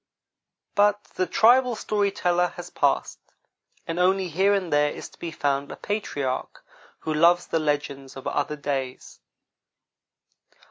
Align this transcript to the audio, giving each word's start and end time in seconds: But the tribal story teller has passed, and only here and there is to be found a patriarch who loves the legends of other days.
But 0.73 1.03
the 1.13 1.27
tribal 1.27 1.75
story 1.75 2.09
teller 2.09 2.53
has 2.55 2.71
passed, 2.71 3.19
and 3.85 3.99
only 3.99 4.29
here 4.29 4.51
and 4.51 4.73
there 4.73 4.89
is 4.89 5.09
to 5.09 5.19
be 5.19 5.29
found 5.29 5.71
a 5.71 5.75
patriarch 5.75 6.65
who 7.01 7.13
loves 7.13 7.45
the 7.45 7.59
legends 7.59 8.15
of 8.15 8.25
other 8.25 8.55
days. 8.55 9.19